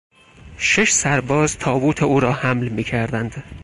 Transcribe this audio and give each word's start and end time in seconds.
شش 0.57 0.91
سرباز 0.91 1.57
تابوت 1.57 2.03
او 2.03 2.19
را 2.19 2.33
حمل 2.33 2.67
میکردند. 2.69 3.43